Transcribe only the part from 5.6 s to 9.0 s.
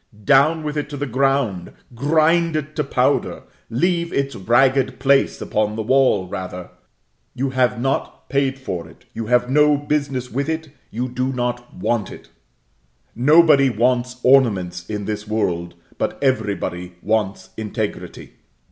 the wall, rather; you have not paid for